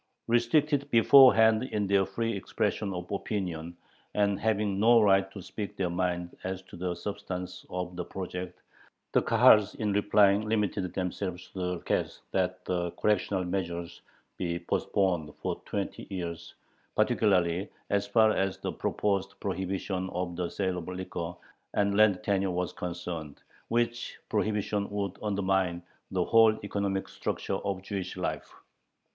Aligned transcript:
Restricted 0.27 0.89
beforehand 0.89 1.61
in 1.61 1.85
their 1.85 2.07
free 2.07 2.35
expression 2.35 2.91
of 2.91 3.11
opinion, 3.11 3.77
and 4.15 4.39
having 4.39 4.79
no 4.79 4.99
right 4.99 5.29
to 5.31 5.43
speak 5.43 5.77
their 5.77 5.91
mind 5.91 6.35
as 6.43 6.63
to 6.63 6.75
the 6.75 6.95
substance 6.95 7.67
of 7.69 7.95
the 7.95 8.03
project, 8.03 8.63
the 9.11 9.21
Kahals 9.21 9.75
in 9.75 9.93
replying 9.93 10.49
limited 10.49 10.91
themselves 10.95 11.49
to 11.49 11.59
the 11.59 11.77
request 11.77 12.23
that 12.31 12.65
the 12.65 12.89
"correctional 12.99 13.43
measures" 13.43 14.01
be 14.37 14.57
postponed 14.57 15.35
for 15.35 15.61
twenty 15.65 16.07
years, 16.09 16.55
particularly 16.95 17.69
as 17.91 18.07
far 18.07 18.31
as 18.31 18.57
the 18.57 18.71
proposed 18.73 19.39
prohibition 19.39 20.09
of 20.13 20.35
the 20.35 20.49
sale 20.49 20.79
of 20.79 20.87
liquor 20.87 21.35
and 21.75 21.95
land 21.95 22.23
tenure 22.23 22.49
was 22.49 22.73
concerned, 22.73 23.43
which 23.67 24.17
prohibition 24.29 24.89
would 24.89 25.15
undermine 25.21 25.83
the 26.09 26.25
whole 26.25 26.57
economic 26.65 27.07
structure 27.07 27.57
of 27.57 27.83
Jewish 27.83 28.17
life. 28.17 28.51